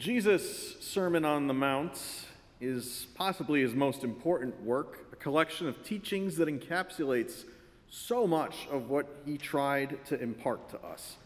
Jesus' 0.00 0.80
Sermon 0.80 1.26
on 1.26 1.46
the 1.46 1.52
Mount 1.52 2.00
is 2.58 3.06
possibly 3.16 3.60
his 3.60 3.74
most 3.74 4.02
important 4.02 4.58
work, 4.62 5.06
a 5.12 5.16
collection 5.16 5.68
of 5.68 5.84
teachings 5.84 6.36
that 6.36 6.48
encapsulates 6.48 7.44
so 7.90 8.26
much 8.26 8.66
of 8.70 8.88
what 8.88 9.06
he 9.26 9.36
tried 9.36 10.02
to 10.06 10.18
impart 10.18 10.70
to 10.70 10.80
us. 10.82 11.16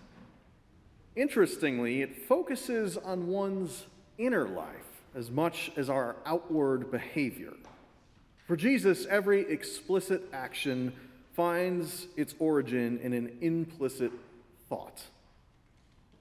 Interestingly, 1.14 2.02
it 2.02 2.26
focuses 2.26 2.96
on 2.96 3.28
one's 3.28 3.84
inner 4.18 4.48
life 4.48 5.04
as 5.14 5.30
much 5.30 5.70
as 5.76 5.88
our 5.88 6.16
outward 6.26 6.90
behavior. 6.90 7.54
For 8.48 8.56
Jesus, 8.56 9.06
every 9.06 9.42
explicit 9.42 10.24
action 10.32 10.92
finds 11.34 12.08
its 12.16 12.34
origin 12.40 12.98
in 13.04 13.12
an 13.12 13.38
implicit 13.40 14.10
thought. 14.68 15.00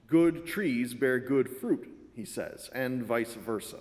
Good 0.06 0.46
trees 0.46 0.94
bear 0.94 1.18
good 1.18 1.48
fruit, 1.48 1.90
he 2.14 2.24
says, 2.24 2.70
and 2.72 3.02
vice 3.02 3.34
versa. 3.34 3.80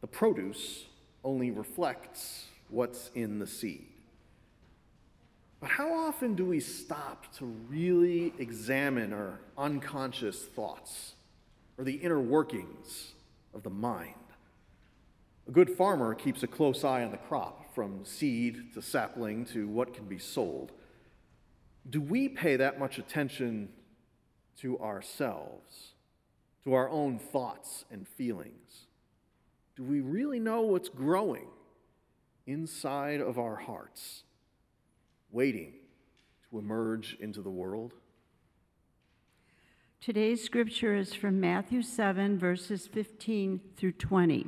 The 0.00 0.06
produce 0.06 0.84
only 1.24 1.50
reflects 1.50 2.46
what's 2.68 3.10
in 3.14 3.38
the 3.38 3.46
seed. 3.46 3.86
But 5.60 5.70
how 5.70 5.92
often 5.92 6.34
do 6.34 6.44
we 6.44 6.60
stop 6.60 7.32
to 7.36 7.44
really 7.44 8.32
examine 8.38 9.12
our 9.12 9.40
unconscious 9.56 10.44
thoughts 10.44 11.14
or 11.76 11.84
the 11.84 11.96
inner 11.96 12.20
workings 12.20 13.12
of 13.54 13.64
the 13.64 13.70
mind? 13.70 14.14
A 15.48 15.50
good 15.50 15.70
farmer 15.70 16.14
keeps 16.14 16.42
a 16.42 16.46
close 16.46 16.84
eye 16.84 17.02
on 17.02 17.10
the 17.10 17.16
crop, 17.16 17.74
from 17.74 18.04
seed 18.04 18.74
to 18.74 18.82
sapling 18.82 19.44
to 19.46 19.68
what 19.68 19.94
can 19.94 20.04
be 20.04 20.18
sold. 20.18 20.72
Do 21.88 22.00
we 22.00 22.28
pay 22.28 22.56
that 22.56 22.78
much 22.78 22.98
attention 22.98 23.68
to 24.60 24.78
ourselves, 24.80 25.92
to 26.68 26.74
our 26.74 26.90
own 26.90 27.18
thoughts 27.18 27.86
and 27.90 28.06
feelings? 28.06 28.88
Do 29.74 29.82
we 29.82 30.02
really 30.02 30.38
know 30.38 30.60
what's 30.60 30.90
growing 30.90 31.46
inside 32.46 33.22
of 33.22 33.38
our 33.38 33.56
hearts, 33.56 34.24
waiting 35.30 35.72
to 36.50 36.58
emerge 36.58 37.16
into 37.20 37.40
the 37.40 37.48
world? 37.48 37.94
Today's 40.02 40.44
scripture 40.44 40.94
is 40.94 41.14
from 41.14 41.40
Matthew 41.40 41.80
7, 41.80 42.38
verses 42.38 42.86
15 42.86 43.62
through 43.78 43.92
20. 43.92 44.46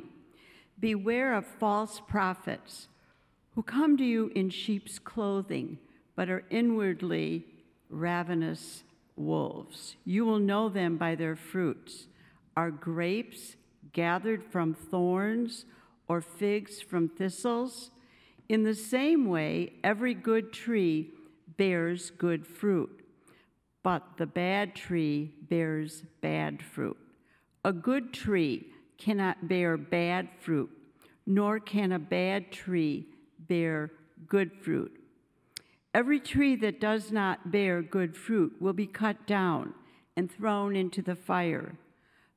Beware 0.79 1.33
of 1.33 1.47
false 1.47 2.03
prophets 2.07 2.87
who 3.55 3.63
come 3.63 3.97
to 3.97 4.05
you 4.05 4.31
in 4.35 4.51
sheep's 4.51 4.99
clothing, 4.99 5.79
but 6.15 6.29
are 6.29 6.43
inwardly 6.51 7.47
ravenous 7.89 8.83
wolves. 9.15 9.95
You 10.05 10.23
will 10.23 10.39
know 10.39 10.69
them 10.69 10.97
by 10.97 11.15
their 11.15 11.35
fruits. 11.35 12.05
Are 12.55 12.71
grapes 12.71 13.55
gathered 13.93 14.43
from 14.43 14.73
thorns 14.73 15.65
or 16.07 16.21
figs 16.21 16.81
from 16.81 17.07
thistles? 17.07 17.91
In 18.49 18.63
the 18.63 18.75
same 18.75 19.27
way, 19.27 19.73
every 19.83 20.13
good 20.13 20.51
tree 20.51 21.11
bears 21.57 22.09
good 22.11 22.45
fruit, 22.45 23.05
but 23.83 24.03
the 24.17 24.25
bad 24.25 24.75
tree 24.75 25.31
bears 25.49 26.03
bad 26.21 26.61
fruit. 26.61 26.97
A 27.63 27.71
good 27.71 28.13
tree 28.13 28.67
cannot 28.97 29.47
bear 29.47 29.77
bad 29.77 30.29
fruit, 30.39 30.69
nor 31.25 31.59
can 31.59 31.91
a 31.91 31.99
bad 31.99 32.51
tree 32.51 33.07
bear 33.39 33.91
good 34.27 34.51
fruit. 34.51 34.91
Every 35.93 36.19
tree 36.19 36.55
that 36.57 36.79
does 36.79 37.11
not 37.11 37.51
bear 37.51 37.81
good 37.81 38.15
fruit 38.15 38.53
will 38.59 38.73
be 38.73 38.87
cut 38.87 39.27
down 39.27 39.73
and 40.15 40.31
thrown 40.31 40.75
into 40.75 41.01
the 41.01 41.15
fire. 41.15 41.77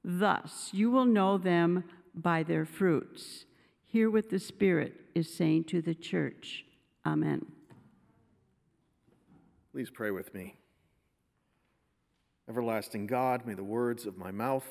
Thus, 0.04 0.68
you 0.72 0.90
will 0.90 1.06
know 1.06 1.38
them 1.38 1.84
by 2.14 2.42
their 2.42 2.66
fruits. 2.66 3.46
Hear 3.86 4.10
what 4.10 4.28
the 4.28 4.38
Spirit 4.38 4.92
is 5.14 5.32
saying 5.32 5.64
to 5.64 5.80
the 5.80 5.94
church. 5.94 6.64
Amen. 7.06 7.46
Please 9.72 9.90
pray 9.90 10.10
with 10.10 10.34
me. 10.34 10.56
Everlasting 12.48 13.06
God, 13.06 13.46
may 13.46 13.54
the 13.54 13.64
words 13.64 14.04
of 14.04 14.18
my 14.18 14.30
mouth 14.30 14.66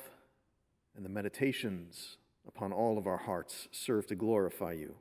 and 0.96 1.04
the 1.04 1.10
meditations 1.10 2.16
upon 2.46 2.72
all 2.72 2.96
of 2.98 3.06
our 3.06 3.16
hearts 3.16 3.68
serve 3.72 4.06
to 4.06 4.14
glorify 4.14 4.72
you. 4.72 4.94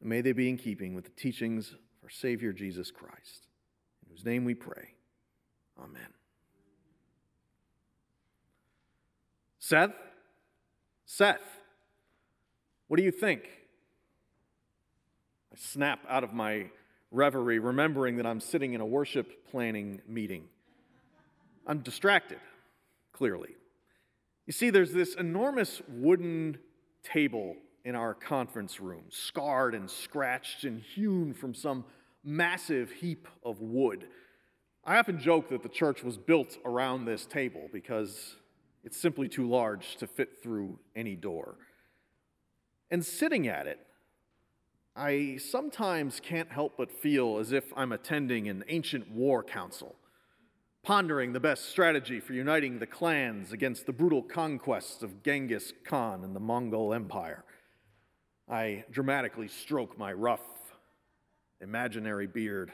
And 0.00 0.08
may 0.08 0.20
they 0.20 0.32
be 0.32 0.48
in 0.48 0.56
keeping 0.56 0.94
with 0.94 1.04
the 1.04 1.10
teachings 1.10 1.70
of 1.70 1.78
our 2.02 2.10
Savior 2.10 2.52
Jesus 2.52 2.90
Christ, 2.90 3.46
in 4.02 4.10
whose 4.10 4.24
name 4.24 4.44
we 4.44 4.54
pray. 4.54 4.94
Amen. 5.78 6.17
Seth? 9.68 9.92
Seth, 11.04 11.42
what 12.86 12.96
do 12.96 13.02
you 13.02 13.10
think? 13.10 13.42
I 15.52 15.56
snap 15.58 16.06
out 16.08 16.24
of 16.24 16.32
my 16.32 16.70
reverie, 17.10 17.58
remembering 17.58 18.16
that 18.16 18.24
I'm 18.24 18.40
sitting 18.40 18.72
in 18.72 18.80
a 18.80 18.86
worship 18.86 19.46
planning 19.50 20.00
meeting. 20.08 20.44
I'm 21.66 21.80
distracted, 21.80 22.38
clearly. 23.12 23.56
You 24.46 24.54
see, 24.54 24.70
there's 24.70 24.94
this 24.94 25.14
enormous 25.16 25.82
wooden 25.86 26.56
table 27.02 27.54
in 27.84 27.94
our 27.94 28.14
conference 28.14 28.80
room, 28.80 29.02
scarred 29.10 29.74
and 29.74 29.90
scratched 29.90 30.64
and 30.64 30.80
hewn 30.80 31.34
from 31.34 31.52
some 31.52 31.84
massive 32.24 32.90
heap 32.90 33.28
of 33.44 33.60
wood. 33.60 34.06
I 34.82 34.96
often 34.96 35.20
joke 35.20 35.50
that 35.50 35.62
the 35.62 35.68
church 35.68 36.02
was 36.02 36.16
built 36.16 36.56
around 36.64 37.04
this 37.04 37.26
table 37.26 37.68
because 37.70 38.36
it's 38.88 38.96
simply 38.98 39.28
too 39.28 39.46
large 39.46 39.96
to 39.96 40.06
fit 40.06 40.42
through 40.42 40.78
any 40.96 41.14
door. 41.14 41.56
And 42.90 43.04
sitting 43.04 43.46
at 43.46 43.66
it, 43.66 43.78
I 44.96 45.36
sometimes 45.36 46.20
can't 46.20 46.50
help 46.50 46.78
but 46.78 46.90
feel 46.90 47.36
as 47.36 47.52
if 47.52 47.64
I'm 47.76 47.92
attending 47.92 48.48
an 48.48 48.64
ancient 48.66 49.10
war 49.10 49.44
council 49.44 49.94
pondering 50.82 51.34
the 51.34 51.40
best 51.40 51.68
strategy 51.68 52.18
for 52.18 52.32
uniting 52.32 52.78
the 52.78 52.86
clans 52.86 53.52
against 53.52 53.84
the 53.84 53.92
brutal 53.92 54.22
conquests 54.22 55.02
of 55.02 55.22
Genghis 55.22 55.74
Khan 55.84 56.24
and 56.24 56.34
the 56.34 56.40
Mongol 56.40 56.94
Empire. 56.94 57.44
I 58.48 58.86
dramatically 58.90 59.48
stroke 59.48 59.98
my 59.98 60.14
rough, 60.14 60.48
imaginary 61.60 62.26
beard, 62.26 62.72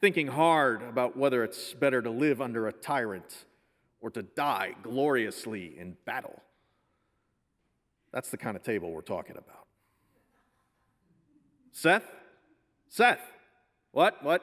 thinking 0.00 0.28
hard 0.28 0.80
about 0.80 1.18
whether 1.18 1.44
it's 1.44 1.74
better 1.74 2.00
to 2.00 2.10
live 2.10 2.40
under 2.40 2.66
a 2.66 2.72
tyrant 2.72 3.44
or 4.02 4.10
to 4.10 4.22
die 4.22 4.74
gloriously 4.82 5.78
in 5.78 5.96
battle. 6.04 6.42
That's 8.12 8.30
the 8.30 8.36
kind 8.36 8.56
of 8.56 8.62
table 8.62 8.90
we're 8.90 9.00
talking 9.00 9.36
about. 9.38 9.66
Seth? 11.70 12.04
Seth? 12.88 13.20
What? 13.92 14.22
What? 14.22 14.42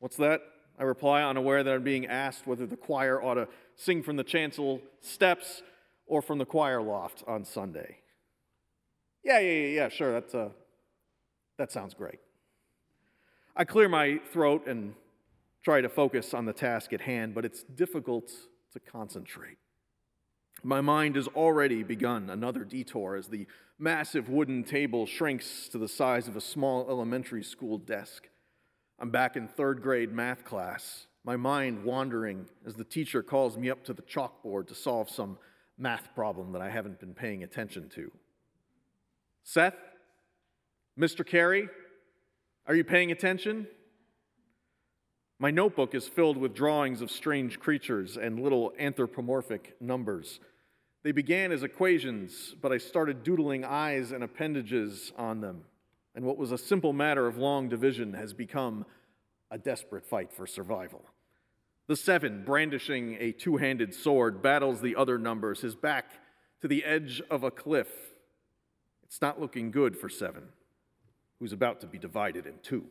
What's 0.00 0.16
that? 0.16 0.42
I 0.78 0.82
reply, 0.82 1.22
unaware 1.22 1.62
that 1.62 1.72
I'm 1.72 1.84
being 1.84 2.06
asked 2.06 2.46
whether 2.46 2.66
the 2.66 2.76
choir 2.76 3.22
ought 3.22 3.34
to 3.34 3.48
sing 3.76 4.02
from 4.02 4.16
the 4.16 4.24
chancel 4.24 4.82
steps 5.00 5.62
or 6.06 6.20
from 6.20 6.38
the 6.38 6.44
choir 6.44 6.82
loft 6.82 7.22
on 7.26 7.44
Sunday. 7.44 7.98
Yeah, 9.22 9.38
yeah, 9.38 9.52
yeah, 9.52 9.66
yeah, 9.68 9.88
sure, 9.88 10.12
that's, 10.12 10.34
uh, 10.34 10.48
that 11.58 11.70
sounds 11.72 11.94
great. 11.94 12.18
I 13.56 13.64
clear 13.64 13.88
my 13.88 14.20
throat 14.32 14.66
and 14.66 14.94
try 15.64 15.80
to 15.80 15.88
focus 15.88 16.34
on 16.34 16.44
the 16.44 16.52
task 16.52 16.92
at 16.92 17.00
hand, 17.00 17.34
but 17.34 17.44
it's 17.44 17.62
difficult 17.62 18.32
to 18.74 18.80
concentrate. 18.80 19.58
My 20.62 20.80
mind 20.80 21.16
has 21.16 21.28
already 21.28 21.82
begun 21.82 22.30
another 22.30 22.64
detour 22.64 23.16
as 23.16 23.28
the 23.28 23.46
massive 23.78 24.28
wooden 24.28 24.64
table 24.64 25.06
shrinks 25.06 25.68
to 25.68 25.78
the 25.78 25.88
size 25.88 26.28
of 26.28 26.36
a 26.36 26.40
small 26.40 26.88
elementary 26.88 27.42
school 27.42 27.78
desk. 27.78 28.28
I'm 28.98 29.10
back 29.10 29.36
in 29.36 29.48
third 29.48 29.82
grade 29.82 30.12
math 30.12 30.44
class, 30.44 31.06
my 31.24 31.36
mind 31.36 31.84
wandering 31.84 32.46
as 32.66 32.74
the 32.74 32.84
teacher 32.84 33.22
calls 33.22 33.56
me 33.56 33.70
up 33.70 33.82
to 33.84 33.94
the 33.94 34.02
chalkboard 34.02 34.68
to 34.68 34.74
solve 34.74 35.08
some 35.08 35.38
math 35.78 36.14
problem 36.14 36.52
that 36.52 36.62
I 36.62 36.70
haven't 36.70 37.00
been 37.00 37.14
paying 37.14 37.42
attention 37.42 37.88
to. 37.90 38.12
Seth? 39.42 39.74
Mr. 40.98 41.26
Carey? 41.26 41.68
Are 42.66 42.74
you 42.74 42.84
paying 42.84 43.10
attention? 43.10 43.66
My 45.44 45.50
notebook 45.50 45.94
is 45.94 46.08
filled 46.08 46.38
with 46.38 46.54
drawings 46.54 47.02
of 47.02 47.10
strange 47.10 47.60
creatures 47.60 48.16
and 48.16 48.40
little 48.40 48.72
anthropomorphic 48.78 49.76
numbers. 49.78 50.40
They 51.02 51.12
began 51.12 51.52
as 51.52 51.62
equations, 51.62 52.54
but 52.62 52.72
I 52.72 52.78
started 52.78 53.22
doodling 53.22 53.62
eyes 53.62 54.10
and 54.10 54.24
appendages 54.24 55.12
on 55.18 55.42
them 55.42 55.64
and 56.14 56.24
what 56.24 56.38
was 56.38 56.50
a 56.50 56.56
simple 56.56 56.94
matter 56.94 57.26
of 57.26 57.36
long 57.36 57.68
division 57.68 58.14
has 58.14 58.32
become 58.32 58.86
a 59.50 59.58
desperate 59.58 60.06
fight 60.06 60.32
for 60.32 60.46
survival. 60.46 61.04
The 61.88 61.96
seven, 61.96 62.42
brandishing 62.46 63.18
a 63.20 63.32
two 63.32 63.58
handed 63.58 63.94
sword, 63.94 64.40
battles 64.40 64.80
the 64.80 64.96
other 64.96 65.18
numbers, 65.18 65.60
his 65.60 65.74
back 65.74 66.06
to 66.62 66.68
the 66.68 66.86
edge 66.86 67.20
of 67.30 67.44
a 67.44 67.50
cliff. 67.50 67.90
It's 69.02 69.20
not 69.20 69.42
looking 69.42 69.70
good 69.70 69.94
for 69.94 70.08
seven, 70.08 70.44
who's 71.38 71.52
about 71.52 71.82
to 71.82 71.86
be 71.86 71.98
divided 71.98 72.46
in 72.46 72.60
two. 72.62 72.86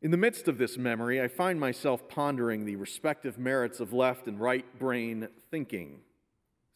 In 0.00 0.12
the 0.12 0.16
midst 0.16 0.46
of 0.46 0.58
this 0.58 0.78
memory, 0.78 1.20
I 1.20 1.26
find 1.26 1.58
myself 1.58 2.08
pondering 2.08 2.64
the 2.64 2.76
respective 2.76 3.36
merits 3.36 3.80
of 3.80 3.92
left 3.92 4.28
and 4.28 4.40
right 4.40 4.64
brain 4.78 5.28
thinking. 5.50 6.00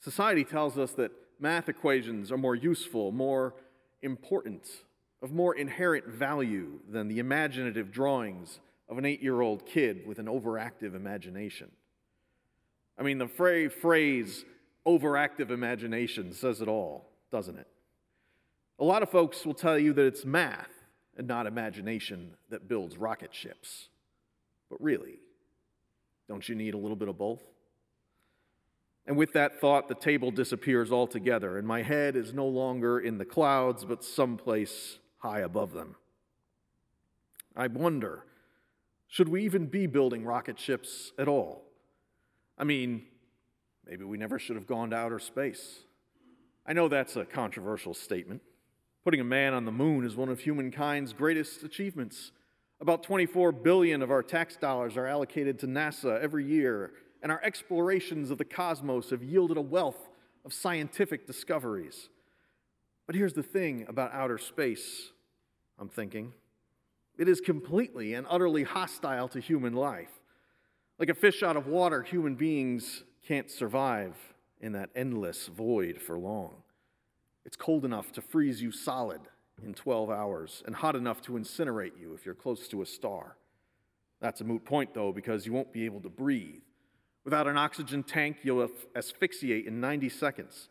Society 0.01 0.43
tells 0.43 0.77
us 0.77 0.91
that 0.93 1.13
math 1.39 1.69
equations 1.69 2.33
are 2.33 2.39
more 2.39 2.57
useful, 2.57 3.13
more 3.13 3.55
important, 4.03 4.67
of 5.23 5.33
more 5.33 5.55
inherent 5.55 6.09
value 6.09 6.81
than 6.91 7.07
the 7.07 7.21
imaginative 7.21 7.93
drawings 7.93 8.59
of 8.89 8.99
an 8.99 9.05
eight 9.05 9.23
year 9.23 9.41
old 9.41 9.67
kid 9.67 10.05
with 10.05 10.19
an 10.19 10.27
overactive 10.27 10.97
imagination. 10.97 11.71
I 12.99 13.05
mean, 13.05 13.19
the 13.19 13.29
phrase 13.29 14.45
overactive 14.85 15.51
imagination 15.51 16.33
says 16.33 16.61
it 16.61 16.67
all, 16.67 17.09
doesn't 17.31 17.57
it? 17.57 17.69
A 18.81 18.85
lot 18.85 19.05
of 19.05 19.11
folks 19.11 19.47
will 19.47 19.55
tell 19.55 19.79
you 19.79 19.93
that 19.93 20.07
it's 20.07 20.25
math 20.25 20.82
and 21.23 21.29
not 21.29 21.47
imagination 21.47 22.35
that 22.51 22.69
builds 22.69 22.99
rocket 22.99 23.33
ships. 23.33 23.89
But 24.69 24.83
really, 24.83 25.21
don't 26.29 26.49
you 26.49 26.57
need 26.57 26.75
a 26.75 26.77
little 26.77 26.97
bit 26.97 27.09
of 27.09 27.17
both? 27.17 27.45
And 29.07 29.17
with 29.17 29.33
that 29.35 29.61
thought, 29.61 29.87
the 29.87 29.95
table 29.95 30.33
disappears 30.33 30.91
altogether, 30.91 31.59
and 31.59 31.67
my 31.67 31.83
head 31.83 32.17
is 32.17 32.35
no 32.35 32.47
longer 32.47 32.99
in 32.99 33.19
the 33.19 33.25
clouds, 33.25 33.85
but 33.85 34.03
someplace 34.03 34.99
high 35.19 35.41
above 35.41 35.73
them. 35.73 35.95
I 37.55 37.69
wonder 37.69 38.25
should 39.07 39.29
we 39.29 39.45
even 39.45 39.67
be 39.67 39.87
building 39.87 40.25
rocket 40.25 40.59
ships 40.59 41.13
at 41.19 41.29
all? 41.29 41.63
I 42.59 42.65
mean, 42.65 43.05
maybe 43.87 44.05
we 44.05 44.17
never 44.19 44.41
should 44.41 44.57
have 44.57 44.67
gone 44.67 44.91
to 44.91 44.97
outer 44.97 45.21
space. 45.21 45.85
I 46.67 46.73
know 46.73 46.89
that's 46.89 47.15
a 47.15 47.25
controversial 47.25 47.95
statement. 47.95 48.43
Putting 49.05 49.21
a 49.21 49.25
man 49.25 49.53
on 49.53 49.65
the 49.65 49.73
moon 49.73 50.05
is 50.05 50.15
one 50.15 50.29
of 50.29 50.41
humankind's 50.41 51.13
greatest 51.13 51.65
achievements. 51.65 52.31
About 52.81 53.03
24 53.03 53.51
billion 53.51 54.01
of 54.01 54.13
our 54.13 54.23
tax 54.23 54.57
dollars 54.57 54.97
are 54.97 55.07
allocated 55.07 55.59
to 55.61 55.67
NASA 55.67 56.21
every 56.21 56.45
year, 56.45 56.93
and 57.21 57.33
our 57.33 57.41
explorations 57.43 58.31
of 58.31 58.39
the 58.39 58.45
cosmos 58.45 59.11
have 59.11 59.23
yielded 59.23 59.57
a 59.57 59.63
wealth 59.63 60.09
of 60.45 60.53
scientific 60.53 61.27
discoveries. 61.27 62.11
But 63.07 63.17
here's 63.17 63.33
the 63.33 63.43
thing 63.43 63.87
about 63.89 64.13
outer 64.13 64.39
space, 64.39 65.11
I'm 65.79 65.89
thinking 65.89 66.33
it 67.19 67.29
is 67.29 67.41
completely 67.41 68.15
and 68.15 68.27
utterly 68.31 68.63
hostile 68.63 69.29
to 69.29 69.41
human 69.41 69.75
life. 69.75 70.21
Like 70.99 71.09
a 71.09 71.15
fish 71.15 71.43
out 71.43 71.57
of 71.57 71.67
water, 71.67 72.03
human 72.03 72.37
beings 72.37 73.03
can't 73.27 73.51
survive 73.51 74.15
in 74.61 74.73
that 74.73 74.91
endless 74.95 75.49
void 75.49 76.01
for 76.01 76.19
long. 76.19 76.62
It's 77.45 77.57
cold 77.57 77.85
enough 77.85 78.13
to 78.13 78.21
freeze 78.21 78.63
you 78.63 78.73
solid 78.73 79.21
in 79.63 79.75
12 79.75 80.11
hours 80.11 80.63
and 80.67 80.75
hot 80.75 80.97
enough 80.97 81.21
to 81.23 81.33
incinerate 81.33 81.99
you 82.01 82.15
if 82.15 82.25
you're 82.25 82.35
close 82.35 82.69
to 82.69 82.83
a 82.83 82.87
star. 82.87 83.37
That's 84.21 84.41
a 84.41 84.45
moot 84.45 84.65
point, 84.65 84.95
though, 84.95 85.13
because 85.13 85.47
you 85.47 85.53
won't 85.53 85.73
be 85.73 85.85
able 85.85 86.01
to 86.01 86.09
breathe. 86.09 86.63
Without 87.25 87.47
an 87.47 87.57
oxygen 87.57 88.03
tank, 88.03 88.39
you'll 88.43 88.69
asphyxiate 88.97 89.67
in 89.67 89.81
90 89.81 90.09
seconds. 90.09 90.69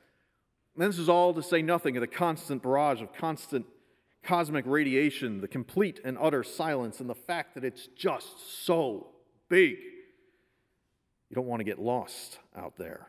And 0.75 0.87
this 0.87 0.97
is 0.97 1.09
all 1.09 1.33
to 1.33 1.43
say 1.43 1.61
nothing 1.61 1.97
of 1.97 2.01
the 2.01 2.07
constant 2.07 2.63
barrage 2.63 3.01
of 3.01 3.13
constant 3.13 3.65
cosmic 4.23 4.65
radiation, 4.65 5.41
the 5.41 5.47
complete 5.47 5.99
and 6.05 6.17
utter 6.19 6.43
silence, 6.43 6.99
and 6.99 7.09
the 7.09 7.15
fact 7.15 7.55
that 7.55 7.63
it's 7.63 7.87
just 7.87 8.65
so 8.65 9.07
big. 9.49 9.77
You 11.29 11.35
don't 11.35 11.47
want 11.47 11.59
to 11.59 11.65
get 11.65 11.79
lost 11.79 12.39
out 12.55 12.77
there. 12.77 13.07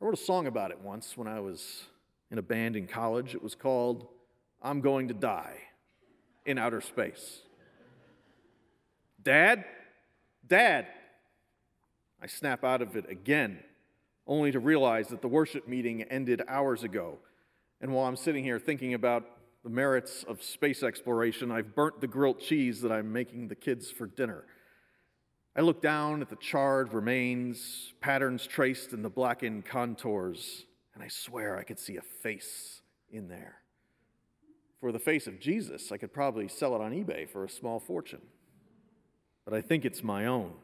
I 0.00 0.04
wrote 0.04 0.14
a 0.14 0.18
song 0.18 0.46
about 0.46 0.70
it 0.70 0.80
once 0.80 1.16
when 1.16 1.28
I 1.28 1.40
was 1.40 1.84
in 2.30 2.38
a 2.38 2.42
band 2.42 2.76
in 2.76 2.86
college. 2.86 3.34
It 3.34 3.42
was 3.42 3.54
called 3.54 4.06
I'm 4.62 4.80
Going 4.80 5.08
to 5.08 5.14
Die 5.14 5.56
in 6.44 6.58
Outer 6.58 6.80
Space. 6.80 7.42
Dad? 9.22 9.64
Dad! 10.46 10.86
I 12.20 12.26
snap 12.26 12.64
out 12.64 12.82
of 12.82 12.96
it 12.96 13.08
again, 13.08 13.58
only 14.26 14.50
to 14.50 14.58
realize 14.58 15.08
that 15.08 15.22
the 15.22 15.28
worship 15.28 15.68
meeting 15.68 16.02
ended 16.02 16.42
hours 16.48 16.82
ago. 16.82 17.18
And 17.80 17.92
while 17.92 18.06
I'm 18.06 18.16
sitting 18.16 18.42
here 18.42 18.58
thinking 18.58 18.94
about 18.94 19.24
the 19.62 19.70
merits 19.70 20.24
of 20.24 20.42
space 20.42 20.82
exploration, 20.82 21.50
I've 21.50 21.74
burnt 21.74 22.00
the 22.00 22.06
grilled 22.06 22.40
cheese 22.40 22.80
that 22.80 22.90
I'm 22.90 23.12
making 23.12 23.48
the 23.48 23.54
kids 23.54 23.90
for 23.90 24.06
dinner. 24.06 24.44
I 25.54 25.60
look 25.60 25.82
down 25.82 26.22
at 26.22 26.28
the 26.28 26.36
charred 26.36 26.92
remains, 26.92 27.92
patterns 28.00 28.46
traced 28.46 28.92
in 28.92 29.02
the 29.02 29.10
blackened 29.10 29.64
contours, 29.64 30.64
and 30.98 31.04
I 31.04 31.08
swear 31.08 31.56
I 31.56 31.62
could 31.62 31.78
see 31.78 31.96
a 31.96 32.02
face 32.02 32.82
in 33.08 33.28
there. 33.28 33.58
For 34.80 34.90
the 34.90 34.98
face 34.98 35.28
of 35.28 35.38
Jesus, 35.38 35.92
I 35.92 35.96
could 35.96 36.12
probably 36.12 36.48
sell 36.48 36.74
it 36.74 36.80
on 36.80 36.90
eBay 36.90 37.28
for 37.28 37.44
a 37.44 37.48
small 37.48 37.78
fortune. 37.78 38.22
But 39.44 39.54
I 39.54 39.60
think 39.60 39.84
it's 39.84 40.02
my 40.02 40.26
own. 40.26 40.54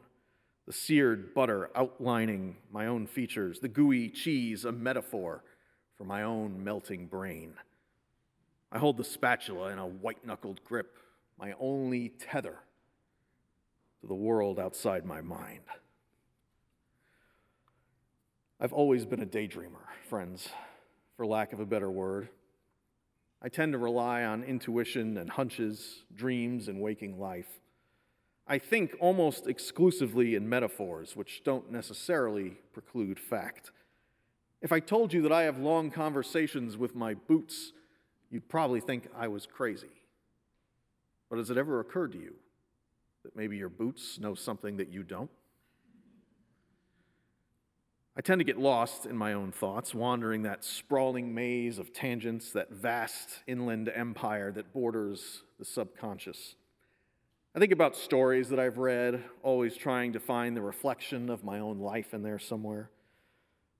The 0.67 0.73
seared 0.73 1.33
butter 1.33 1.69
outlining 1.73 2.57
my 2.69 2.87
own 2.87 3.07
features, 3.07 3.59
the 3.59 3.69
gooey 3.69 4.09
cheese, 4.09 4.65
a 4.65 4.73
metaphor 4.73 5.41
for 5.97 6.03
my 6.03 6.23
own 6.23 6.61
melting 6.61 7.05
brain. 7.05 7.53
I 8.73 8.77
hold 8.77 8.97
the 8.97 9.05
spatula 9.05 9.69
in 9.69 9.79
a 9.79 9.87
white 9.87 10.25
knuckled 10.25 10.61
grip, 10.65 10.97
my 11.39 11.53
only 11.61 12.09
tether 12.09 12.57
to 14.01 14.07
the 14.07 14.13
world 14.13 14.59
outside 14.59 15.05
my 15.05 15.21
mind. 15.21 15.61
I've 18.65 18.73
always 18.73 19.05
been 19.05 19.21
a 19.21 19.27
daydreamer, 19.27 19.85
friends, 20.09 20.49
for 21.15 21.27
lack 21.27 21.53
of 21.53 21.59
a 21.59 21.67
better 21.67 21.91
word. 21.91 22.29
I 23.39 23.47
tend 23.47 23.73
to 23.73 23.77
rely 23.77 24.23
on 24.23 24.43
intuition 24.43 25.17
and 25.19 25.29
hunches, 25.29 26.03
dreams, 26.15 26.67
and 26.67 26.81
waking 26.81 27.19
life. 27.19 27.59
I 28.47 28.57
think 28.57 28.95
almost 28.99 29.45
exclusively 29.45 30.33
in 30.33 30.49
metaphors, 30.49 31.15
which 31.15 31.43
don't 31.43 31.71
necessarily 31.71 32.57
preclude 32.73 33.19
fact. 33.19 33.69
If 34.63 34.71
I 34.71 34.79
told 34.79 35.13
you 35.13 35.21
that 35.21 35.31
I 35.31 35.43
have 35.43 35.59
long 35.59 35.91
conversations 35.91 36.75
with 36.75 36.95
my 36.95 37.13
boots, 37.13 37.71
you'd 38.31 38.49
probably 38.49 38.79
think 38.79 39.09
I 39.15 39.27
was 39.27 39.45
crazy. 39.45 40.01
But 41.29 41.37
has 41.37 41.51
it 41.51 41.57
ever 41.57 41.81
occurred 41.81 42.13
to 42.13 42.17
you 42.17 42.33
that 43.25 43.35
maybe 43.35 43.57
your 43.57 43.69
boots 43.69 44.17
know 44.17 44.33
something 44.33 44.77
that 44.77 44.91
you 44.91 45.03
don't? 45.03 45.29
I 48.17 48.21
tend 48.21 48.39
to 48.39 48.45
get 48.45 48.57
lost 48.57 49.05
in 49.05 49.17
my 49.17 49.33
own 49.33 49.51
thoughts, 49.51 49.93
wandering 49.93 50.43
that 50.43 50.63
sprawling 50.63 51.33
maze 51.33 51.77
of 51.77 51.91
tangents, 51.91 52.51
that 52.53 52.71
vast 52.71 53.41
inland 53.45 53.91
empire 53.93 54.53
that 54.53 54.71
borders 54.71 55.43
the 55.59 55.65
subconscious. 55.65 56.55
I 57.53 57.59
think 57.59 57.73
about 57.73 57.97
stories 57.97 58.47
that 58.49 58.59
I've 58.59 58.77
read, 58.77 59.21
always 59.43 59.75
trying 59.75 60.13
to 60.13 60.21
find 60.21 60.55
the 60.55 60.61
reflection 60.61 61.29
of 61.29 61.43
my 61.43 61.59
own 61.59 61.79
life 61.79 62.13
in 62.13 62.23
there 62.23 62.39
somewhere. 62.39 62.89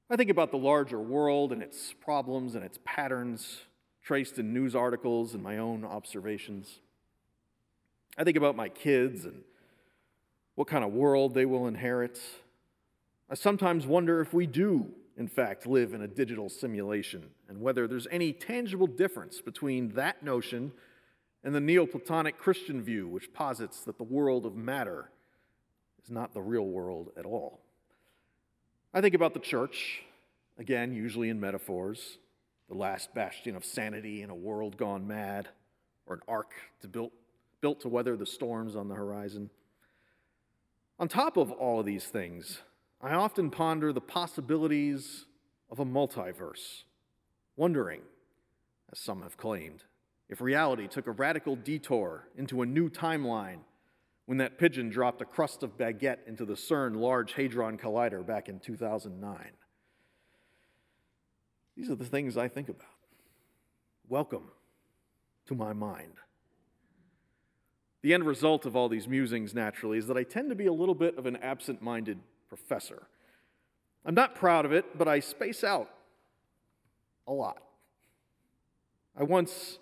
I 0.09 0.17
think 0.17 0.29
about 0.29 0.51
the 0.51 0.57
larger 0.57 0.99
world 0.99 1.53
and 1.53 1.63
its 1.63 1.93
problems 1.93 2.55
and 2.55 2.63
its 2.63 2.77
patterns, 2.83 3.61
traced 4.03 4.37
in 4.37 4.53
news 4.53 4.75
articles 4.75 5.33
and 5.33 5.41
my 5.41 5.57
own 5.57 5.85
observations. 5.85 6.79
I 8.17 8.25
think 8.25 8.35
about 8.35 8.57
my 8.57 8.67
kids 8.67 9.23
and 9.23 9.43
what 10.55 10.67
kind 10.67 10.83
of 10.83 10.91
world 10.91 11.33
they 11.33 11.45
will 11.45 11.67
inherit 11.67 12.19
I 13.29 13.33
sometimes 13.33 13.87
wonder 13.87 14.21
if 14.21 14.33
we 14.33 14.45
do, 14.45 14.91
in 15.17 15.27
fact, 15.27 15.65
live 15.65 15.93
in 15.93 16.01
a 16.01 16.07
digital 16.07 16.47
simulation 16.47 17.31
and 17.49 17.59
whether 17.59 17.87
there's 17.87 18.07
any 18.11 18.33
tangible 18.33 18.87
difference 18.87 19.41
between 19.41 19.93
that 19.93 20.21
notion 20.21 20.71
and 21.43 21.53
the 21.53 21.59
Neoplatonic 21.59 22.37
Christian 22.37 22.81
view, 22.81 23.07
which 23.07 23.33
posits 23.33 23.81
that 23.81 23.97
the 23.97 24.03
world 24.03 24.45
of 24.45 24.55
matter 24.55 25.09
is 26.03 26.11
not 26.11 26.33
the 26.33 26.41
real 26.41 26.65
world 26.65 27.11
at 27.17 27.25
all. 27.25 27.61
I 28.93 29.01
think 29.01 29.15
about 29.15 29.33
the 29.33 29.39
church, 29.39 30.03
again, 30.57 30.93
usually 30.93 31.29
in 31.29 31.39
metaphors, 31.39 32.17
the 32.69 32.75
last 32.75 33.13
bastion 33.13 33.55
of 33.55 33.65
sanity 33.65 34.21
in 34.21 34.29
a 34.29 34.35
world 34.35 34.77
gone 34.77 35.07
mad, 35.07 35.49
or 36.05 36.15
an 36.15 36.21
ark 36.27 36.53
to 36.81 36.87
built, 36.87 37.11
built 37.61 37.81
to 37.81 37.89
weather 37.89 38.15
the 38.15 38.25
storms 38.25 38.75
on 38.75 38.87
the 38.87 38.95
horizon. 38.95 39.49
On 40.99 41.07
top 41.07 41.37
of 41.37 41.51
all 41.51 41.79
of 41.79 41.85
these 41.85 42.05
things, 42.05 42.59
I 43.01 43.13
often 43.13 43.51
ponder 43.51 43.91
the 43.91 44.01
possibilities 44.01 45.25
of 45.69 45.79
a 45.79 45.85
multiverse, 45.85 46.83
wondering, 47.55 48.01
as 48.91 48.99
some 48.99 49.21
have 49.21 49.37
claimed, 49.37 49.83
if 50.29 50.41
reality 50.41 50.87
took 50.87 51.07
a 51.07 51.11
radical 51.11 51.55
detour 51.55 52.29
into 52.35 52.61
a 52.61 52.65
new 52.65 52.89
timeline 52.89 53.59
when 54.25 54.39
that 54.39 54.57
pigeon 54.57 54.89
dropped 54.89 55.21
a 55.21 55.25
crust 55.25 55.61
of 55.61 55.77
baguette 55.77 56.27
into 56.27 56.45
the 56.45 56.55
CERN 56.55 56.95
Large 56.95 57.33
Hadron 57.33 57.77
Collider 57.77 58.25
back 58.25 58.49
in 58.49 58.59
2009. 58.59 59.51
These 61.77 61.89
are 61.89 61.95
the 61.95 62.05
things 62.05 62.37
I 62.37 62.47
think 62.47 62.69
about. 62.69 62.87
Welcome 64.07 64.49
to 65.47 65.55
my 65.55 65.73
mind. 65.73 66.13
The 68.01 68.13
end 68.13 68.25
result 68.25 68.65
of 68.65 68.75
all 68.75 68.87
these 68.87 69.07
musings, 69.07 69.53
naturally, 69.53 69.97
is 69.97 70.07
that 70.07 70.17
I 70.17 70.23
tend 70.23 70.49
to 70.49 70.55
be 70.55 70.67
a 70.67 70.73
little 70.73 70.95
bit 70.95 71.17
of 71.17 71.25
an 71.25 71.35
absent 71.37 71.81
minded 71.81 72.19
professor. 72.57 73.07
I'm 74.05 74.15
not 74.15 74.35
proud 74.35 74.65
of 74.65 74.71
it, 74.71 74.97
but 74.97 75.07
I 75.07 75.19
space 75.19 75.63
out 75.63 75.89
a 77.27 77.33
lot. 77.33 77.61
I 79.17 79.23
once 79.23 79.79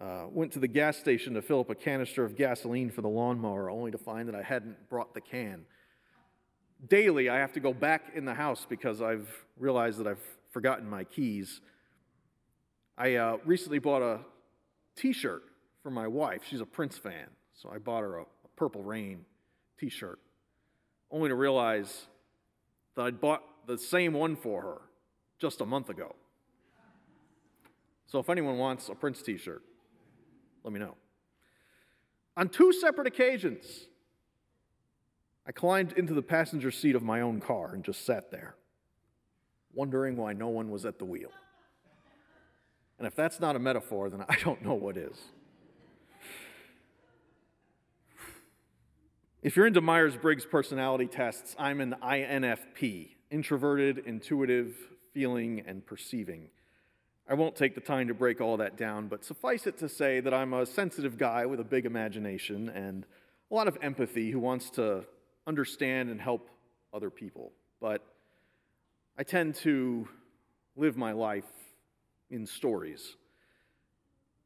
Uh, 0.00 0.26
went 0.32 0.50
to 0.52 0.58
the 0.58 0.66
gas 0.66 0.96
station 0.96 1.34
to 1.34 1.40
fill 1.40 1.60
up 1.60 1.70
a 1.70 1.76
canister 1.76 2.24
of 2.24 2.34
gasoline 2.34 2.90
for 2.90 3.02
the 3.02 3.08
lawnmower, 3.08 3.70
only 3.70 3.92
to 3.92 3.98
find 3.98 4.26
that 4.26 4.34
I 4.34 4.42
hadn't 4.42 4.88
brought 4.88 5.14
the 5.14 5.20
can. 5.20 5.64
Daily, 6.88 7.28
I 7.28 7.38
have 7.38 7.52
to 7.52 7.60
go 7.60 7.72
back 7.72 8.10
in 8.12 8.24
the 8.24 8.34
house 8.34 8.66
because 8.68 9.00
I've 9.00 9.28
realized 9.56 9.98
that 10.00 10.08
I've 10.08 10.26
forgotten 10.50 10.90
my 10.90 11.04
keys. 11.04 11.60
I 12.98 13.14
uh, 13.14 13.36
recently 13.44 13.78
bought 13.78 14.02
a 14.02 14.24
t 14.96 15.12
shirt 15.12 15.44
for 15.84 15.92
my 15.92 16.08
wife. 16.08 16.42
She's 16.48 16.60
a 16.60 16.66
Prince 16.66 16.98
fan, 16.98 17.28
so 17.52 17.70
I 17.70 17.78
bought 17.78 18.00
her 18.00 18.16
a, 18.18 18.22
a 18.22 18.48
Purple 18.56 18.82
Rain 18.82 19.24
t 19.78 19.88
shirt, 19.88 20.18
only 21.12 21.28
to 21.28 21.34
realize 21.34 22.06
that 22.96 23.02
I'd 23.02 23.20
bought 23.20 23.42
the 23.66 23.78
same 23.78 24.14
one 24.14 24.34
for 24.34 24.62
her 24.62 24.80
just 25.38 25.60
a 25.60 25.66
month 25.66 25.90
ago. 25.90 26.16
So 28.06 28.18
if 28.18 28.28
anyone 28.28 28.58
wants 28.58 28.88
a 28.88 28.94
Prince 28.94 29.22
t 29.22 29.36
shirt, 29.36 29.62
let 30.64 30.72
me 30.72 30.80
know. 30.80 30.96
On 32.36 32.48
two 32.48 32.72
separate 32.72 33.06
occasions, 33.06 33.86
I 35.46 35.52
climbed 35.52 35.92
into 35.92 36.14
the 36.14 36.22
passenger 36.22 36.70
seat 36.70 36.94
of 36.94 37.02
my 37.02 37.20
own 37.20 37.40
car 37.40 37.74
and 37.74 37.84
just 37.84 38.06
sat 38.06 38.30
there, 38.30 38.54
wondering 39.74 40.16
why 40.16 40.32
no 40.32 40.48
one 40.48 40.70
was 40.70 40.84
at 40.84 40.98
the 40.98 41.04
wheel. 41.04 41.30
And 42.98 43.06
if 43.06 43.14
that's 43.14 43.40
not 43.40 43.56
a 43.56 43.58
metaphor, 43.58 44.08
then 44.08 44.24
I 44.28 44.36
don't 44.36 44.62
know 44.62 44.74
what 44.74 44.96
is. 44.96 45.16
If 49.42 49.56
you're 49.56 49.66
into 49.66 49.80
Myers 49.80 50.16
Briggs 50.16 50.46
personality 50.46 51.08
tests, 51.08 51.56
I'm 51.58 51.80
an 51.80 51.96
INFP 52.00 53.08
introverted, 53.28 53.98
intuitive, 54.06 54.76
feeling, 55.12 55.64
and 55.66 55.84
perceiving. 55.84 56.46
I 57.28 57.34
won't 57.34 57.56
take 57.56 57.74
the 57.74 57.80
time 57.80 58.06
to 58.06 58.14
break 58.14 58.40
all 58.40 58.58
that 58.58 58.76
down, 58.76 59.08
but 59.08 59.24
suffice 59.24 59.66
it 59.66 59.78
to 59.78 59.88
say 59.88 60.20
that 60.20 60.32
I'm 60.32 60.52
a 60.52 60.64
sensitive 60.64 61.18
guy 61.18 61.44
with 61.46 61.58
a 61.58 61.64
big 61.64 61.86
imagination 61.86 62.68
and 62.68 63.04
a 63.50 63.54
lot 63.56 63.66
of 63.66 63.76
empathy 63.82 64.30
who 64.30 64.38
wants 64.38 64.70
to 64.70 65.04
understand 65.44 66.08
and 66.08 66.20
help 66.20 66.48
other 66.94 67.10
people. 67.10 67.50
But 67.80 68.00
I 69.18 69.24
tend 69.24 69.56
to 69.56 70.06
live 70.76 70.96
my 70.96 71.10
life 71.10 71.50
in 72.30 72.46
stories. 72.46 73.16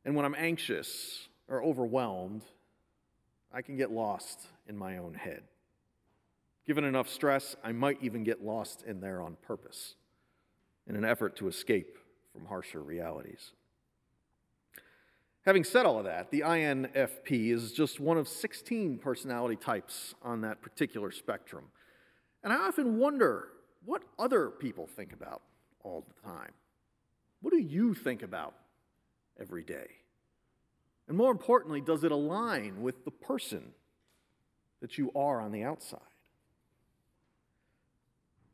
And 0.07 0.17
when 0.17 0.25
I'm 0.25 0.37
anxious 0.39 1.29
or 1.49 1.63
overwhelmed, 1.63 2.45
I 3.57 3.63
can 3.63 3.79
get 3.79 3.91
lost 3.91 4.49
in 4.69 4.77
my 4.77 4.99
own 4.99 5.15
head. 5.15 5.41
Given 6.67 6.85
enough 6.85 7.09
stress, 7.09 7.57
I 7.65 7.73
might 7.73 7.97
even 8.03 8.23
get 8.23 8.45
lost 8.45 8.83
in 8.83 9.01
there 9.01 9.23
on 9.23 9.39
purpose 9.41 9.95
in 10.87 10.95
an 10.95 11.07
effort 11.07 11.37
to 11.37 11.49
escape 11.49 11.97
from 12.35 12.45
harsher 12.45 12.83
realities. 12.83 13.53
Having 15.47 15.65
said 15.65 15.87
all 15.87 15.99
of 15.99 16.05
that, 16.05 16.31
the 16.31 16.41
INFP 16.41 17.51
is 17.51 17.73
just 17.73 17.99
one 17.99 18.19
of 18.19 18.29
16 18.29 18.99
personality 18.99 19.57
types 19.57 20.15
on 20.21 20.43
that 20.43 20.61
particular 20.61 21.11
spectrum. 21.11 21.65
And 22.45 22.53
I 22.53 22.57
often 22.57 22.99
wonder 22.99 23.49
what 23.87 24.03
other 24.19 24.51
people 24.51 24.87
think 24.87 25.15
about 25.15 25.41
all 25.83 26.05
the 26.07 26.29
time. 26.29 26.53
What 27.41 27.55
do 27.55 27.59
you 27.59 27.95
think 27.95 28.23
about 28.23 28.55
every 29.41 29.65
day? 29.65 29.87
And 31.09 31.17
more 31.17 31.31
importantly, 31.31 31.81
does 31.81 32.05
it 32.05 32.13
align 32.13 32.83
with 32.83 33.05
the 33.05 33.11
person 33.11 33.73
that 34.81 34.99
you 34.99 35.13
are 35.15 35.41
on 35.41 35.53
the 35.53 35.63
outside? 35.63 36.01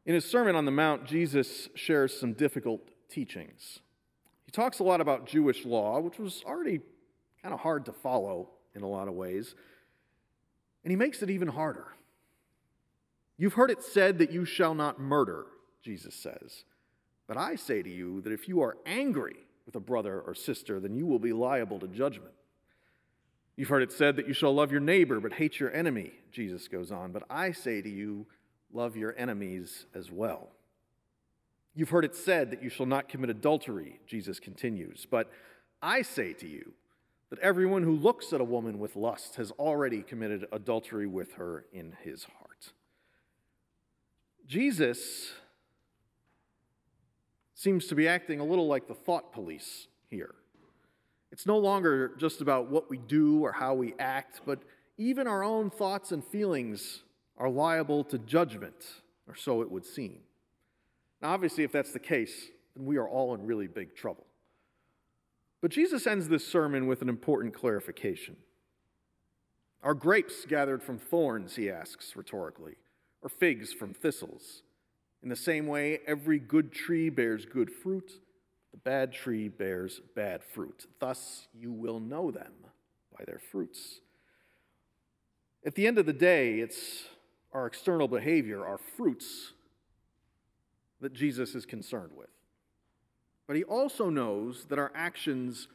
In 0.04 0.14
his 0.14 0.24
Sermon 0.24 0.56
on 0.56 0.64
the 0.64 0.70
Mount, 0.70 1.06
Jesus 1.06 1.68
shares 1.74 2.18
some 2.18 2.32
difficult 2.32 2.80
teachings. 3.08 3.80
He 4.44 4.50
talks 4.50 4.80
a 4.80 4.84
lot 4.84 5.00
about 5.00 5.26
Jewish 5.26 5.64
law, 5.64 6.00
which 6.00 6.18
was 6.18 6.42
already 6.44 6.80
kind 7.40 7.54
of 7.54 7.60
hard 7.60 7.86
to 7.86 7.92
follow 7.92 8.50
in 8.74 8.82
a 8.82 8.88
lot 8.88 9.08
of 9.08 9.14
ways, 9.14 9.54
and 10.84 10.90
he 10.90 10.96
makes 10.96 11.22
it 11.22 11.30
even 11.30 11.48
harder. 11.48 11.86
You've 13.38 13.54
heard 13.54 13.70
it 13.70 13.82
said 13.82 14.18
that 14.18 14.32
you 14.32 14.44
shall 14.44 14.74
not 14.74 15.00
murder, 15.00 15.46
Jesus 15.82 16.14
says. 16.14 16.64
But 17.26 17.36
I 17.36 17.56
say 17.56 17.82
to 17.82 17.90
you 17.90 18.20
that 18.22 18.32
if 18.32 18.48
you 18.48 18.60
are 18.60 18.76
angry 18.84 19.36
with 19.64 19.76
a 19.76 19.80
brother 19.80 20.20
or 20.20 20.34
sister, 20.34 20.80
then 20.80 20.94
you 20.94 21.06
will 21.06 21.18
be 21.18 21.32
liable 21.32 21.78
to 21.80 21.88
judgment. 21.88 22.34
You've 23.56 23.68
heard 23.68 23.82
it 23.82 23.92
said 23.92 24.16
that 24.16 24.26
you 24.26 24.34
shall 24.34 24.54
love 24.54 24.72
your 24.72 24.80
neighbor 24.80 25.20
but 25.20 25.34
hate 25.34 25.60
your 25.60 25.72
enemy, 25.72 26.12
Jesus 26.30 26.68
goes 26.68 26.90
on. 26.90 27.12
But 27.12 27.24
I 27.28 27.52
say 27.52 27.82
to 27.82 27.88
you, 27.88 28.26
love 28.72 28.96
your 28.96 29.14
enemies 29.18 29.86
as 29.94 30.10
well. 30.10 30.48
You've 31.74 31.90
heard 31.90 32.04
it 32.04 32.14
said 32.14 32.50
that 32.50 32.62
you 32.62 32.68
shall 32.68 32.86
not 32.86 33.08
commit 33.08 33.30
adultery, 33.30 34.00
Jesus 34.06 34.38
continues. 34.40 35.06
But 35.10 35.30
I 35.80 36.02
say 36.02 36.32
to 36.34 36.46
you 36.46 36.72
that 37.30 37.38
everyone 37.38 37.82
who 37.82 37.96
looks 37.96 38.32
at 38.32 38.40
a 38.40 38.44
woman 38.44 38.78
with 38.78 38.94
lust 38.94 39.36
has 39.36 39.50
already 39.52 40.02
committed 40.02 40.46
adultery 40.52 41.06
with 41.06 41.34
her 41.34 41.64
in 41.72 41.96
his 42.02 42.24
heart. 42.24 42.72
Jesus 44.46 45.32
seems 47.54 47.86
to 47.86 47.94
be 47.94 48.06
acting 48.06 48.40
a 48.40 48.44
little 48.44 48.66
like 48.66 48.86
the 48.86 48.94
thought 48.94 49.32
police 49.32 49.86
here. 50.10 50.34
It's 51.32 51.46
no 51.46 51.56
longer 51.56 52.12
just 52.18 52.42
about 52.42 52.70
what 52.70 52.90
we 52.90 52.98
do 52.98 53.40
or 53.40 53.52
how 53.52 53.72
we 53.72 53.94
act, 53.98 54.42
but 54.44 54.62
even 54.98 55.26
our 55.26 55.42
own 55.42 55.70
thoughts 55.70 56.12
and 56.12 56.22
feelings 56.22 57.02
are 57.38 57.48
liable 57.48 58.04
to 58.04 58.18
judgment, 58.18 58.86
or 59.26 59.34
so 59.34 59.62
it 59.62 59.70
would 59.70 59.86
seem. 59.86 60.18
Now, 61.22 61.30
obviously, 61.30 61.64
if 61.64 61.72
that's 61.72 61.92
the 61.92 61.98
case, 61.98 62.50
then 62.76 62.84
we 62.84 62.98
are 62.98 63.08
all 63.08 63.34
in 63.34 63.46
really 63.46 63.66
big 63.66 63.96
trouble. 63.96 64.26
But 65.62 65.70
Jesus 65.70 66.06
ends 66.06 66.28
this 66.28 66.46
sermon 66.46 66.86
with 66.86 67.00
an 67.00 67.08
important 67.08 67.54
clarification. 67.54 68.36
Are 69.82 69.94
grapes 69.94 70.44
gathered 70.44 70.82
from 70.82 70.98
thorns, 70.98 71.56
he 71.56 71.70
asks 71.70 72.14
rhetorically, 72.14 72.74
or 73.22 73.30
figs 73.30 73.72
from 73.72 73.94
thistles? 73.94 74.62
In 75.22 75.28
the 75.28 75.36
same 75.36 75.66
way, 75.66 76.00
every 76.06 76.38
good 76.38 76.72
tree 76.72 77.08
bears 77.08 77.46
good 77.46 77.70
fruit, 77.70 78.20
the 78.72 78.78
bad 78.78 79.12
tree 79.12 79.48
bears 79.48 80.00
bad 80.16 80.42
fruit. 80.42 80.86
Thus 80.98 81.46
you 81.54 81.72
will 81.72 82.00
know 82.00 82.30
them 82.30 82.52
by 83.16 83.24
their 83.24 83.40
fruits. 83.50 84.00
At 85.64 85.74
the 85.74 85.86
end 85.86 85.98
of 85.98 86.06
the 86.06 86.12
day, 86.12 86.58
it's 86.58 87.04
our 87.52 87.66
external 87.66 88.08
behavior, 88.08 88.66
our 88.66 88.78
fruits, 88.96 89.52
that 91.00 91.12
Jesus 91.12 91.54
is 91.54 91.66
concerned 91.66 92.12
with. 92.16 92.30
But 93.46 93.56
he 93.56 93.64
also 93.64 94.08
knows 94.08 94.66
that 94.70 94.78
our 94.78 94.92
actions 94.94 95.68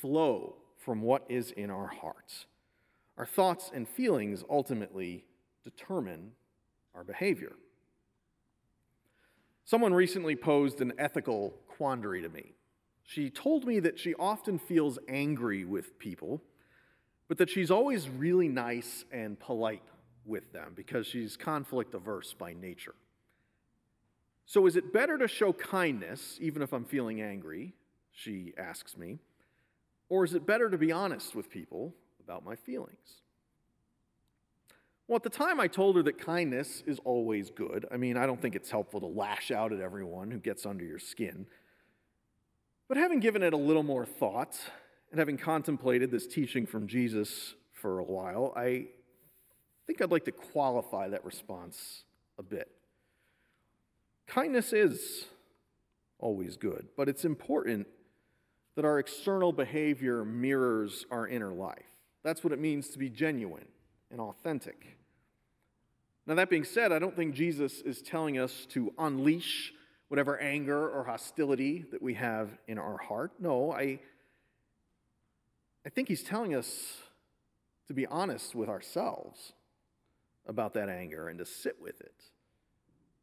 flow 0.00 0.56
from 0.78 1.02
what 1.02 1.24
is 1.28 1.50
in 1.50 1.70
our 1.70 1.88
hearts. 1.88 2.46
Our 3.16 3.26
thoughts 3.26 3.70
and 3.74 3.88
feelings 3.88 4.44
ultimately 4.48 5.24
determine 5.62 6.32
our 6.94 7.04
behavior. 7.04 7.52
Someone 9.64 9.94
recently 9.94 10.36
posed 10.36 10.80
an 10.80 10.92
ethical 10.98 11.54
quandary 11.76 12.22
to 12.22 12.28
me. 12.28 12.54
She 13.02 13.30
told 13.30 13.66
me 13.66 13.80
that 13.80 13.98
she 13.98 14.14
often 14.14 14.58
feels 14.58 14.98
angry 15.08 15.64
with 15.64 15.98
people, 15.98 16.42
but 17.28 17.38
that 17.38 17.50
she's 17.50 17.70
always 17.70 18.08
really 18.08 18.48
nice 18.48 19.04
and 19.12 19.38
polite 19.38 19.82
with 20.24 20.52
them 20.52 20.72
because 20.74 21.06
she's 21.06 21.36
conflict 21.36 21.94
averse 21.94 22.32
by 22.32 22.54
nature. 22.54 22.94
So, 24.46 24.66
is 24.66 24.76
it 24.76 24.92
better 24.92 25.16
to 25.18 25.28
show 25.28 25.52
kindness, 25.52 26.38
even 26.40 26.62
if 26.62 26.72
I'm 26.72 26.84
feeling 26.84 27.22
angry? 27.22 27.74
She 28.12 28.52
asks 28.58 28.96
me. 28.96 29.18
Or 30.08 30.24
is 30.24 30.34
it 30.34 30.46
better 30.46 30.68
to 30.68 30.78
be 30.78 30.92
honest 30.92 31.34
with 31.34 31.50
people 31.50 31.94
about 32.22 32.44
my 32.44 32.54
feelings? 32.56 33.22
Well, 35.06 35.16
at 35.16 35.22
the 35.22 35.30
time, 35.30 35.60
I 35.60 35.66
told 35.66 35.96
her 35.96 36.02
that 36.04 36.18
kindness 36.18 36.82
is 36.86 36.98
always 37.04 37.50
good. 37.50 37.84
I 37.90 37.96
mean, 37.98 38.16
I 38.16 38.24
don't 38.24 38.40
think 38.40 38.54
it's 38.54 38.70
helpful 38.70 39.00
to 39.00 39.06
lash 39.06 39.50
out 39.50 39.72
at 39.72 39.80
everyone 39.80 40.30
who 40.30 40.38
gets 40.38 40.64
under 40.64 40.84
your 40.84 40.98
skin. 40.98 41.46
But 42.88 42.96
having 42.96 43.20
given 43.20 43.42
it 43.42 43.52
a 43.52 43.58
little 43.58 43.82
more 43.82 44.04
thought 44.04 44.58
and 45.10 45.18
having 45.18 45.38
contemplated 45.38 46.10
this 46.10 46.26
teaching 46.26 46.66
from 46.66 46.86
Jesus 46.86 47.54
for 47.72 47.98
a 47.98 48.04
while, 48.04 48.52
I 48.56 48.86
think 49.86 50.02
I'd 50.02 50.10
like 50.10 50.24
to 50.26 50.32
qualify 50.32 51.08
that 51.08 51.24
response 51.24 52.04
a 52.38 52.42
bit. 52.42 52.70
Kindness 54.26 54.72
is 54.72 55.26
always 56.18 56.56
good, 56.56 56.88
but 56.96 57.08
it's 57.08 57.24
important 57.24 57.86
that 58.76 58.84
our 58.84 58.98
external 58.98 59.52
behavior 59.52 60.24
mirrors 60.24 61.06
our 61.10 61.28
inner 61.28 61.52
life. 61.52 61.84
That's 62.22 62.42
what 62.42 62.52
it 62.52 62.58
means 62.58 62.88
to 62.88 62.98
be 62.98 63.08
genuine 63.08 63.68
and 64.10 64.20
authentic. 64.20 64.98
Now, 66.26 66.34
that 66.36 66.48
being 66.48 66.64
said, 66.64 66.90
I 66.90 66.98
don't 66.98 67.14
think 67.14 67.34
Jesus 67.34 67.82
is 67.82 68.00
telling 68.00 68.38
us 68.38 68.66
to 68.70 68.94
unleash 68.98 69.72
whatever 70.08 70.38
anger 70.38 70.88
or 70.88 71.04
hostility 71.04 71.84
that 71.90 72.02
we 72.02 72.14
have 72.14 72.50
in 72.68 72.78
our 72.78 72.98
heart. 72.98 73.32
No, 73.38 73.72
I, 73.72 74.00
I 75.84 75.88
think 75.88 76.08
he's 76.08 76.22
telling 76.22 76.54
us 76.54 76.96
to 77.88 77.94
be 77.94 78.06
honest 78.06 78.54
with 78.54 78.68
ourselves 78.68 79.52
about 80.46 80.74
that 80.74 80.88
anger 80.88 81.28
and 81.28 81.38
to 81.38 81.44
sit 81.44 81.80
with 81.80 82.00
it 82.00 82.14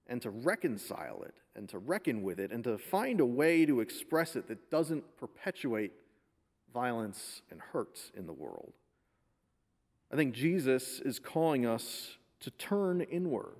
and 0.08 0.22
to 0.22 0.30
reconcile 0.30 1.24
it 1.24 1.36
and 1.56 1.70
to 1.70 1.78
reckon 1.78 2.24
with 2.24 2.40
it 2.40 2.52
and 2.52 2.64
to 2.64 2.78
find 2.78 3.20
a 3.20 3.26
way 3.26 3.66
to 3.66 3.80
express 3.80 4.36
it 4.36 4.48
that 4.48 4.70
doesn't 4.70 5.04
perpetuate 5.18 5.94
violence, 6.74 7.42
and 7.52 7.60
hurts 7.60 8.12
in 8.16 8.26
the 8.26 8.34
world. 8.34 8.74
I 10.12 10.16
think 10.16 10.34
Jesus 10.34 11.00
is 11.00 11.20
calling 11.20 11.66
us 11.66 12.18
to 12.42 12.52
turn 12.52 13.02
inward, 13.02 13.56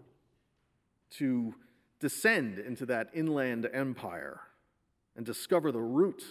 to 1.12 1.54
descend 2.02 2.60
into 2.60 2.86
that 2.88 3.10
inland 3.14 3.70
empire 3.72 4.42
and 5.16 5.26
discover 5.26 5.72
the 5.72 5.80
root 5.80 6.24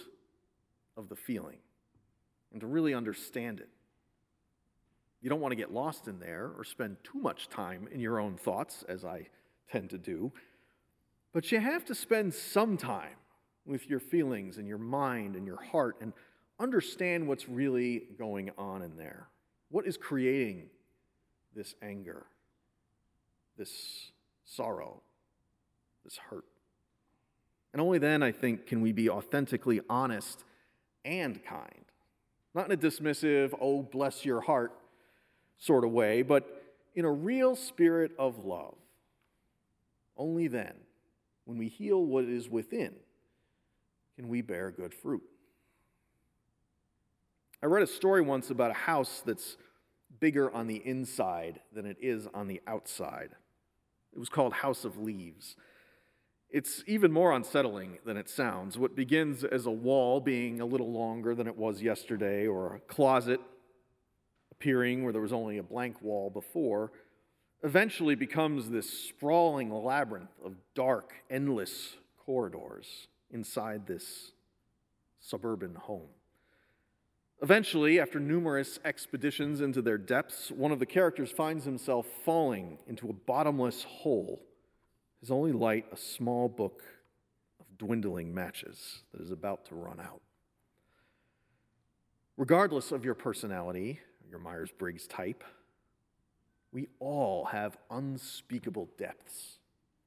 of 0.95 1.09
the 1.09 1.15
feeling 1.15 1.57
and 2.51 2.61
to 2.61 2.67
really 2.67 2.93
understand 2.93 3.59
it. 3.59 3.69
You 5.21 5.29
don't 5.29 5.39
want 5.39 5.53
to 5.53 5.55
get 5.55 5.73
lost 5.73 6.07
in 6.07 6.19
there 6.19 6.51
or 6.57 6.63
spend 6.63 6.97
too 7.03 7.19
much 7.19 7.47
time 7.47 7.87
in 7.91 7.99
your 7.99 8.19
own 8.19 8.35
thoughts, 8.35 8.83
as 8.87 9.05
I 9.05 9.27
tend 9.71 9.89
to 9.91 9.97
do, 9.97 10.31
but 11.33 11.51
you 11.51 11.59
have 11.59 11.85
to 11.85 11.95
spend 11.95 12.33
some 12.33 12.75
time 12.75 13.15
with 13.65 13.89
your 13.89 13.99
feelings 13.99 14.57
and 14.57 14.67
your 14.67 14.77
mind 14.77 15.35
and 15.35 15.47
your 15.47 15.61
heart 15.61 15.95
and 16.01 16.11
understand 16.59 17.27
what's 17.27 17.47
really 17.47 18.03
going 18.17 18.51
on 18.57 18.81
in 18.81 18.97
there. 18.97 19.27
What 19.69 19.87
is 19.87 19.95
creating 19.95 20.69
this 21.55 21.75
anger, 21.81 22.25
this 23.57 24.11
sorrow, 24.43 25.01
this 26.03 26.17
hurt? 26.29 26.45
And 27.73 27.81
only 27.81 27.99
then, 27.99 28.21
I 28.21 28.31
think, 28.31 28.67
can 28.67 28.81
we 28.81 28.91
be 28.91 29.09
authentically 29.09 29.81
honest 29.89 30.43
and 31.05 31.43
kind. 31.43 31.85
Not 32.53 32.65
in 32.65 32.71
a 32.73 32.77
dismissive, 32.77 33.53
oh, 33.61 33.81
bless 33.81 34.25
your 34.25 34.41
heart 34.41 34.73
sort 35.57 35.85
of 35.85 35.91
way, 35.91 36.21
but 36.21 36.63
in 36.95 37.05
a 37.05 37.11
real 37.11 37.55
spirit 37.55 38.11
of 38.19 38.43
love. 38.43 38.75
Only 40.17 40.47
then, 40.47 40.73
when 41.45 41.57
we 41.57 41.69
heal 41.69 42.03
what 42.03 42.25
is 42.25 42.49
within, 42.49 42.93
can 44.15 44.27
we 44.27 44.41
bear 44.41 44.69
good 44.71 44.93
fruit. 44.93 45.23
I 47.63 47.67
read 47.67 47.83
a 47.83 47.87
story 47.87 48.21
once 48.21 48.49
about 48.49 48.71
a 48.71 48.75
house 48.75 49.21
that's 49.25 49.55
bigger 50.19 50.51
on 50.51 50.67
the 50.67 50.81
inside 50.85 51.61
than 51.73 51.85
it 51.85 51.97
is 52.01 52.27
on 52.33 52.47
the 52.47 52.61
outside. 52.67 53.29
It 54.13 54.19
was 54.19 54.29
called 54.29 54.53
House 54.53 54.83
of 54.83 54.97
Leaves. 54.97 55.55
It's 56.51 56.83
even 56.85 57.13
more 57.13 57.31
unsettling 57.31 57.99
than 58.05 58.17
it 58.17 58.29
sounds. 58.29 58.77
What 58.77 58.95
begins 58.95 59.45
as 59.45 59.65
a 59.65 59.71
wall 59.71 60.19
being 60.19 60.59
a 60.59 60.65
little 60.65 60.91
longer 60.91 61.33
than 61.33 61.47
it 61.47 61.55
was 61.55 61.81
yesterday, 61.81 62.45
or 62.45 62.75
a 62.75 62.79
closet 62.81 63.39
appearing 64.51 65.03
where 65.03 65.13
there 65.13 65.21
was 65.21 65.31
only 65.33 65.57
a 65.57 65.63
blank 65.63 66.01
wall 66.01 66.29
before, 66.29 66.91
eventually 67.63 68.15
becomes 68.15 68.69
this 68.69 68.89
sprawling 68.89 69.71
labyrinth 69.71 70.29
of 70.43 70.55
dark, 70.75 71.13
endless 71.29 71.95
corridors 72.17 73.07
inside 73.31 73.87
this 73.87 74.33
suburban 75.19 75.75
home. 75.75 76.09
Eventually, 77.41 77.99
after 77.99 78.19
numerous 78.19 78.77
expeditions 78.85 79.61
into 79.61 79.81
their 79.81 79.97
depths, 79.97 80.51
one 80.51 80.71
of 80.71 80.79
the 80.79 80.85
characters 80.85 81.31
finds 81.31 81.65
himself 81.65 82.05
falling 82.23 82.77
into 82.87 83.09
a 83.09 83.13
bottomless 83.13 83.83
hole, 83.83 84.43
his 85.21 85.31
only 85.31 85.51
light 85.53 85.85
a 85.91 85.97
small 85.97 86.49
book 86.49 86.83
of 87.59 87.77
dwindling 87.77 88.33
matches 88.33 89.03
that 89.11 89.21
is 89.21 89.31
about 89.31 89.65
to 89.65 89.75
run 89.75 89.99
out. 89.99 90.21
Regardless 92.37 92.91
of 92.91 93.05
your 93.05 93.13
personality, 93.13 93.99
your 94.29 94.39
Myers 94.39 94.71
Briggs 94.77 95.05
type, 95.05 95.43
we 96.71 96.87
all 96.99 97.45
have 97.45 97.77
unspeakable 97.91 98.89
depths 98.97 99.59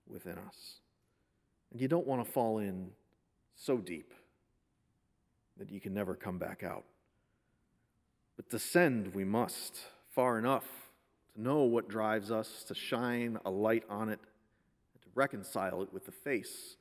within 0.09 0.37
us. 0.38 0.80
And 1.71 1.80
you 1.80 1.88
don't 1.88 2.06
want 2.06 2.25
to 2.25 2.30
fall 2.30 2.59
in 2.59 2.90
so 3.54 3.76
deep 3.76 4.12
that 5.56 5.71
you 5.71 5.80
can 5.80 5.94
never 5.94 6.14
come 6.14 6.38
back 6.38 6.64
out. 6.64 6.85
But 8.37 8.48
descend 8.48 9.14
we 9.14 9.24
must 9.24 9.79
far 10.11 10.38
enough 10.38 10.64
to 11.35 11.40
know 11.40 11.62
what 11.62 11.88
drives 11.88 12.31
us, 12.33 12.64
to 12.64 12.74
shine 12.74 13.38
a 13.44 13.50
light 13.50 13.85
on 13.88 14.09
it, 14.09 14.20
reconcile 15.14 15.83
it 15.83 15.92
with 15.92 16.07
the 16.07 16.12
face 16.12 16.77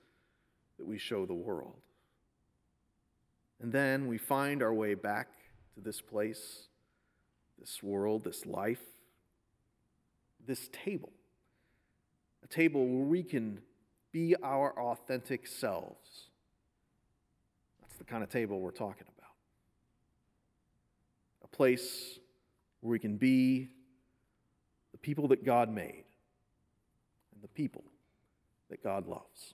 that 0.77 0.87
we 0.87 0.97
show 0.97 1.25
the 1.25 1.33
world. 1.33 1.81
And 3.61 3.71
then 3.71 4.07
we 4.07 4.17
find 4.17 4.61
our 4.61 4.73
way 4.73 4.93
back 4.93 5.29
to 5.75 5.81
this 5.81 6.01
place, 6.01 6.67
this 7.59 7.81
world, 7.81 8.23
this 8.23 8.45
life, 8.45 8.81
this 10.45 10.69
table. 10.71 11.11
A 12.43 12.47
table 12.47 12.85
where 12.85 13.05
we 13.05 13.23
can 13.23 13.59
be 14.11 14.35
our 14.43 14.77
authentic 14.77 15.47
selves. 15.47 16.27
That's 17.81 17.95
the 17.95 18.03
kind 18.03 18.23
of 18.23 18.29
table 18.29 18.59
we're 18.59 18.71
talking 18.71 19.07
about 19.17 19.31
A 21.43 21.47
place 21.47 22.19
where 22.81 22.91
we 22.91 22.99
can 22.99 23.15
be 23.17 23.69
the 24.91 24.97
people 24.97 25.29
that 25.29 25.45
God 25.45 25.69
made 25.69 26.03
and 27.33 27.41
the 27.41 27.47
people 27.47 27.83
that 28.73 28.83
God 28.83 29.07
loves. 29.07 29.53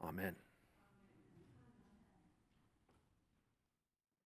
Amen. 0.00 0.36